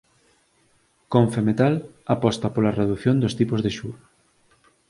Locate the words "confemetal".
1.15-1.73